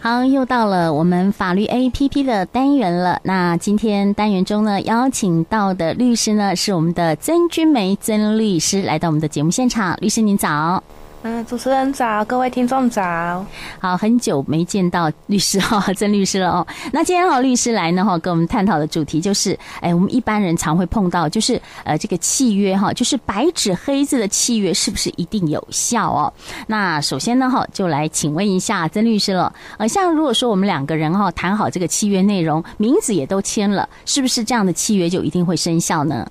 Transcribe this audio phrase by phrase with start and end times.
[0.00, 3.20] 好，又到了我们法律 APP 的单元了。
[3.24, 9.98] 那今天单元中呢，邀请到的律师呢，是我们的曾君梅曾律师，来到我们的节目现场。
[10.00, 10.82] 律师您早。
[11.22, 13.44] 嗯，主持人早，各位听众早。
[13.80, 16.66] 好，很久没见到律师哈，曾律师了哦。
[16.92, 26.32] 那今天哈，律师来呢哈，跟我们探讨的主题就是，哎，我们一般人常会碰到，就是呃，这个契约哈，就是白纸黑字的契约是不是一定有效哦？
[26.68, 29.52] 那首先呢哈，就来请问一下曾律师了。
[29.76, 36.30] 呃，像如果说我们两个人哈谈好这个契约内容，名字也都签了，是不是这样的契约就一定会生效呢？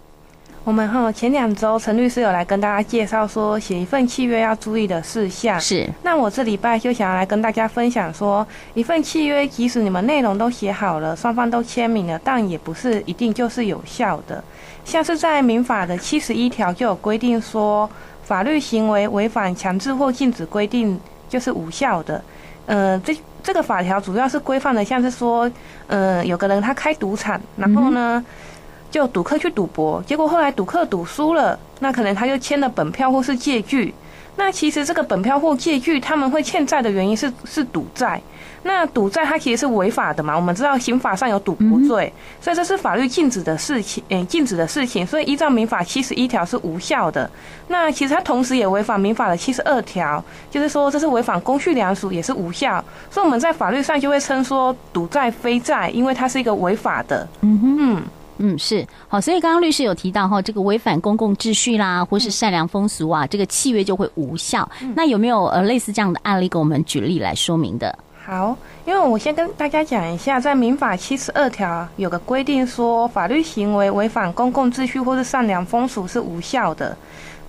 [0.67, 5.57] 我们哈前两周陈律师有来跟大家介绍说，写一份契约要注意的事项。
[5.57, 14.43] 是，那我这礼拜就想要来跟大家分享说，一份契约即使你们内容都写好了，双方都签名了，但也不是一定就是有效的。
[14.83, 17.89] 像是在民法的七十一条就有规定说，
[18.25, 22.21] 法律行为违反强制或禁止规定就是无效的。
[22.65, 25.49] 呃，这这个法条主要是规范的，像是说，
[25.87, 28.21] 呃，有个人他开赌场，然后呢。
[28.21, 28.25] 嗯
[28.89, 33.93] 就赌客去赌博，结果后来赌客赌输了，那可能他就签了本票或是借据。
[34.35, 38.21] 那其实这个本票或借据他们会欠债的原因是是赌债。
[38.63, 40.35] 那赌债它其实是违法的嘛？
[40.35, 45.07] 我们知道刑法上有赌博罪，所以这是法律禁止的事情，嗯，禁止的事情。
[45.07, 47.29] 所以依照民法七十一条是无效的。
[47.69, 52.83] 那其实它同时也违反民法的七十二条，就是说这是违反公序良俗，也是无效。
[53.09, 57.27] 所以我们在法律上就会称说赌债非债，因为它是一个违法的。
[57.41, 57.77] 嗯哼。
[57.79, 58.03] 嗯
[58.39, 64.69] 嗯，是好，所以刚刚律师有提到哈，这个违反公共秩序啦，或是善良风俗啊，这个契约就会无效。
[64.95, 67.97] 那有没有呃类似这样的案例给我们举例来说明的？
[68.25, 76.97] 好，因为我先跟大家讲一下，在民法七十二条有个规定说，法律行为违反公共秩序或是善良风俗是无效的。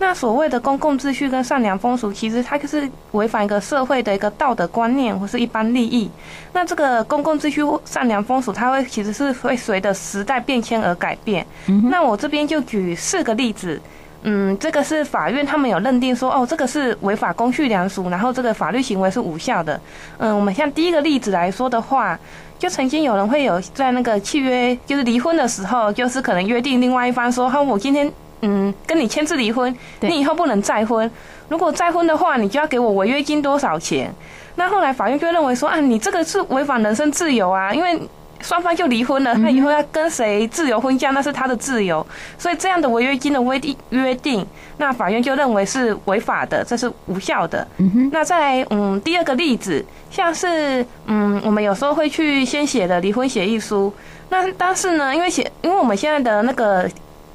[0.01, 6.09] 那所谓的公共秩序跟善良风俗，其实它就是违反一个社会的一个道德观念或是一般利益。
[6.53, 11.45] 那这个公共秩序善良风俗，它会其实是会随着时代变迁而改变。
[11.67, 13.81] 嗯、那我这边就举四个例子。
[14.23, 19.81] 嗯，这个是法院他们有认定说，哦，这个是违法公序良俗，然后这个法律行为是无效的。
[20.19, 22.19] 嗯，我们像第一个例子来说的话，
[22.57, 28.13] 就曾经有人会有在那个契约就是离婚的时候，就是可能约定另外一方说，好，我今天。
[28.43, 31.11] 嗯，跟你签字离婚，你以后不能再婚。
[31.49, 34.13] 如果再婚的话，你就要给我违约金多少钱？
[34.57, 37.99] 那后来法院就认为说，啊，你这个是违反人身自由啊，因为
[38.41, 42.07] 双方就离婚了，他以后要跟谁自由婚嫁，那是他的自由。
[42.37, 44.47] 所以这样的违约金的规定约定，
[44.77, 47.67] 那法院就认为是违法的，这是无效的。
[47.79, 48.11] 嗯哼。
[48.13, 53.93] 那再来，嗯，第二个例子，像是，嗯，我们有时候会去先写的离婚协议书，
[54.29, 56.89] 那但是呢，因为写，因为我们现在的那个。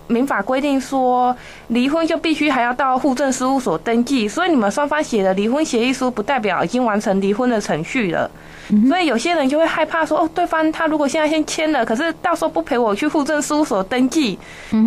[0.08, 1.36] 民法规定说，
[1.68, 8.30] 离婚就必须还要到户政事务所登记，所以你们双方写的离婚协议书不代表已经完成离婚的程序了。
[8.88, 14.38] 所以有些人就会害怕说，哦，对方他如果现在先签了，可是到时候不陪我去户政事务所登记，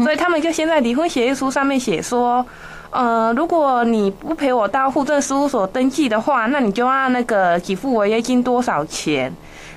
[0.02, 2.44] 所以他们就先在离婚协议书上面写说，
[2.90, 9.32] 呃，如果你不陪我到户政事务所登记的话，那你就按那个给付违约金多少钱。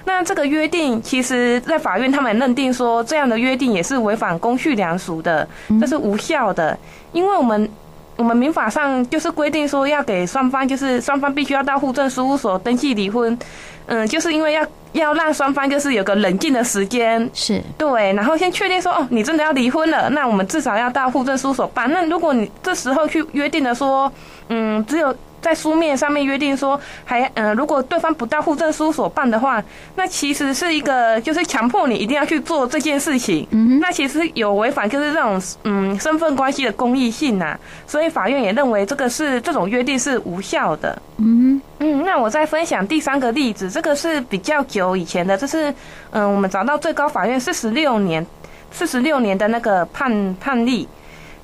[0.10, 5.48] 那这个约定，其实，在法院他们认定说，这样的约定也是违反公序良俗的，
[5.80, 6.76] 这是无效的，
[7.14, 7.70] 因为我们
[8.18, 13.38] 我们民法上就是规定说，要给双方，就是双方必须要到户政事务所登记离婚，
[13.86, 21.90] 嗯，就是因为要要让双方就是有个冷静的时间，是对，然后先确定说，哦，你真的要离婚了，那我们至少要到户政事务所办。
[21.94, 24.12] 那如果你这时候去约定的说，
[24.50, 25.16] 嗯，只有。
[25.42, 29.64] 在书面上面约定说，还嗯、呃，如果对方不到户政事务所办的话，
[29.96, 33.48] 那其实是一个就是强迫你一定要去做这件事情。
[33.52, 37.58] 嗯，那其实有违反就是这种嗯身份关系的公益性呐，
[37.88, 41.02] 所以法院也认为这个是这种约定是无效的。
[41.18, 45.70] 嗯嗯，那我再分享第三个例子，这个是比较久以前的，这是
[46.12, 48.26] 嗯、呃、我们找到最高法院四十六年
[48.72, 50.88] 四十六年的那个判判例，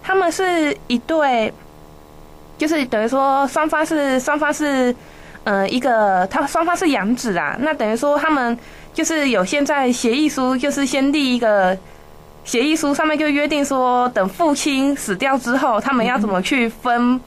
[0.03, 1.53] 他们是一对。
[2.57, 4.95] 就是等于说，双方是双方是，
[5.43, 7.55] 呃，一个他双方是养子啊。
[7.59, 8.57] 那等于说，他们
[8.93, 11.78] 就是有现在协议书，就是先立一个
[12.43, 17.19] 协议书，上面就约定说，等父亲死掉之后，他们要怎么去分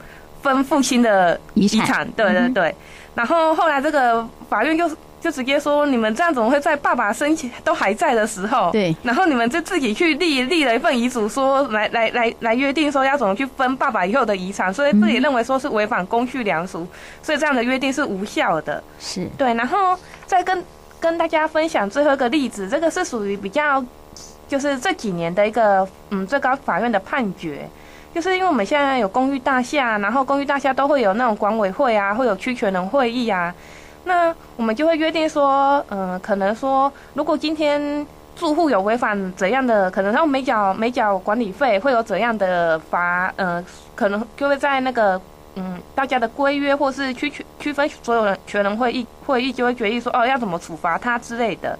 [0.42, 2.08] 分父亲的遗产。
[2.12, 2.74] 对对对。
[3.14, 4.88] 然后后来这个法院就。
[5.20, 8.70] 就直接说，你们这样怎么会在爸爸生前都还在的时候？
[8.70, 8.94] 对。
[9.02, 16.86] 然后你们就自己去立立了一份遗嘱，说来来来来约定说要怎么去分爸爸以后的遗产，所以自己认为说是违反公序良俗，
[17.20, 18.82] 所以这样的约定是无效的。
[19.00, 19.26] 是。
[19.36, 19.52] 对。
[19.54, 20.64] 然后再跟
[21.00, 23.84] 跟大家分享最后一个例子，这个是属于比较
[24.46, 27.68] 就是这几年的一个嗯最高法院的判决，
[28.14, 33.52] 就是因为我们现在有公寓大厦，然后公寓大厦都会有那种管委会啊，会有区权人会议啊。
[34.08, 43.62] 那我们就会约定说，嗯、可能说，如果今天住户有违反怎样的，可能他没缴没缴管理费，会有怎样的罚，呃，
[43.94, 45.20] 可能就会在那个，
[45.56, 51.78] 嗯，大家的规约或是区区区分所有人权人会议会议就会决议说，哦，要怎么处罚他之类的。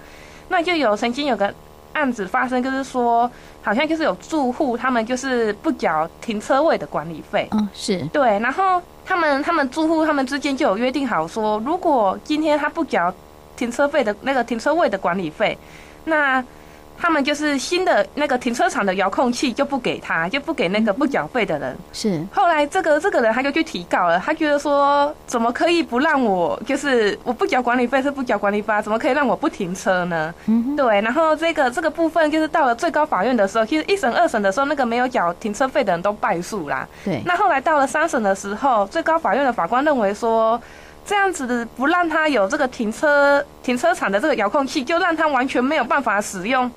[0.51, 1.53] 那就有曾经有个
[1.99, 3.31] 案子发生，就是说，
[3.63, 8.81] 好像就是有住户他们就是不缴停车位的管理费，嗯，是对，然后。
[9.11, 13.11] 他们他们住户他们之间就有约定好说，如果今天他不缴
[13.57, 15.57] 停车费的那个停车位的管理费，
[16.05, 16.45] 那
[17.01, 21.77] 他们就是新的那个停车场的遥控器就不给他，就不给那个不缴费的人。
[21.93, 22.27] 是。
[22.33, 30.35] 后来这个这个人他就去提告了，他觉得说，怎么可以不让我，就是我不缴管理费是不缴管理费，怎么可以让我不停车呢？
[30.47, 31.01] 嗯，对。
[31.01, 36.87] 然后这个这个部分就是到了最高法院的时候，其实一审二审的时候，那个没有缴停车费的人都败诉啦。
[37.05, 37.23] 对。
[37.25, 40.61] 那后来到了三审的时候，最高法院的法官认为说，
[41.07, 46.71] 这样子不让他有这个停车停车场的这个遥控器，就让他完全没有办法使用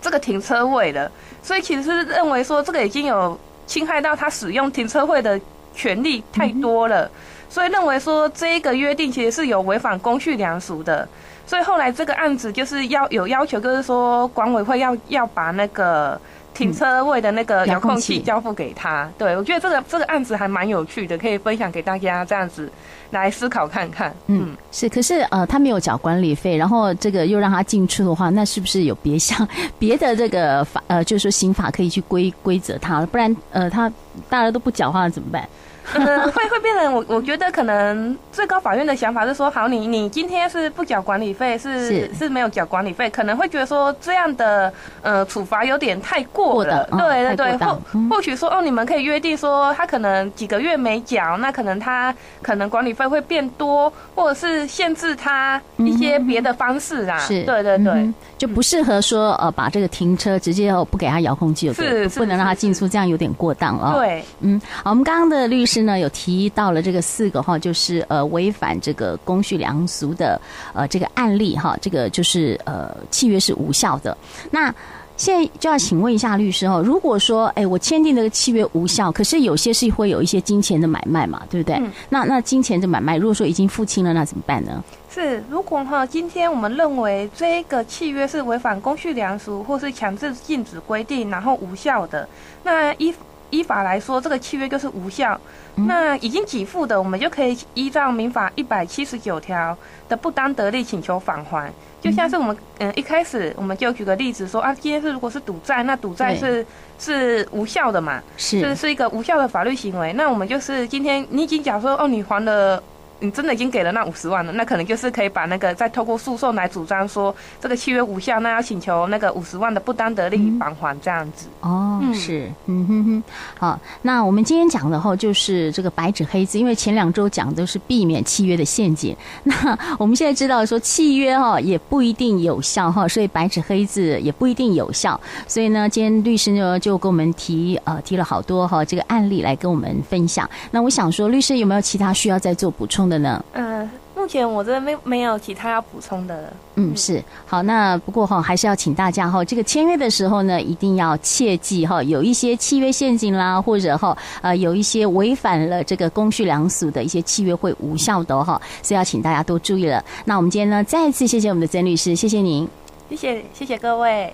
[0.00, 1.10] 这个停车位的。
[1.42, 5.40] 所以其实是认为说，这个已经有侵害到他使用停车位的
[5.74, 7.10] 权利太多了，
[7.48, 11.08] 所以认为说这一个约定其实是有违反公序良俗的。
[11.46, 16.20] 所以后来这个案子就是要有要求，就是说管委会要要把那个。
[16.54, 22.70] 停车位的那个遥控器交付给他，对，我觉得这个这个案子还蛮有趣的，可以分享给大家这样子
[23.10, 24.12] 来思考看看。
[24.26, 29.46] 嗯，是，可是呃，他没有缴管理费，然后这个又让他进出的话，那是不是有别项
[29.78, 33.06] 别的这个法呃，就是说刑法可以去规规则他了？
[33.06, 33.88] 不然呃，他
[34.28, 35.48] 大家都不缴的话怎么办？
[35.94, 47.80] 嗯，会会变成我我觉得可能最高法院的想法是说，好，你你今天是不缴管理费，是是，没有缴管理费，可能会觉得说这样的呃处罚有点太过了，过对对对，或
[48.10, 63.98] 或许说哦，你们可以约定说他可能几个月没缴，那可能他可能管理费会变多，或者是限制他一些别的方式啊，是，对对对，嗯、就不适合说呃把这个停车直接不给他遥控器，是，不能让他进出，这样有点过当了。
[63.98, 65.78] 对，嗯，好，我们刚刚的律师。
[65.78, 70.38] 呢有提到了这个四个哈，就是呃违反这个公序良俗的
[70.74, 74.16] 呃这个案例哈，这个就是呃契约是无效的。
[74.50, 74.74] 那
[75.18, 81.74] 现在就要请问一下律师哈，如果说哎我签订这个契约无效，可是有些是会有一些金钱的买卖嘛，对不对？
[81.76, 84.82] 嗯、那那金钱的买卖，如果说已经付清了，那怎么办呢？
[85.10, 92.28] 是，如果哈今天我们认为这个契约是违反公序良俗或是强制禁止规定，然后无效的，
[92.62, 93.12] 那依
[93.50, 95.38] 依法来说，这个契约就是无效。
[95.74, 99.76] 那已经给付的，我们就可以依照民法一百七十九条
[100.08, 101.72] 的不当得利请求返还。
[102.00, 106.66] 就像是我们嗯一开始我们就举个例子说啊，今天是如果是赌债，那赌债是
[106.98, 110.12] 是无效的嘛，是是是一个无效的法律行为。
[110.14, 112.82] 那我们就是今天你已经假如说哦，你还了。
[113.20, 121.46] 你真的已经给了那五十万了，那可能就是可以把那个再透过诉讼来主张说这个契约无效，那要请求那个五十万的不当得利返还这样子。
[121.60, 123.22] 哦，是，嗯哼哼。
[123.58, 129.16] 好，那我们今天讲的哈就是这个白纸黑字，因为前两周讲的都是避免契约的陷阱。
[129.44, 135.20] 那我们现在知道说契约哈也不一定有效哈，所以白纸黑字也不一定有效。
[135.46, 140.48] 所以呢，今天律师呢就跟我们提呃提了好多哈这个案例来跟我们分享。
[140.70, 143.44] 那我想说，律师有没有其他需要再做补充的呢？
[143.52, 146.52] 嗯，目前我这没没有其他要补充的了。
[146.74, 147.62] 嗯，是好。
[147.62, 160.04] 那不过哈，还是要请大家哈，这个签约的时候呢，一定要切记哈，有一些契约陷阱啦，或者哈呃有一些违反了这个公序良俗的一些契约会无效的哈，所以要请大家多注意了。
[160.24, 162.68] 那我们今天呢，再次谢谢我们的曾律师，谢谢您，
[163.10, 164.32] 谢谢谢谢各位。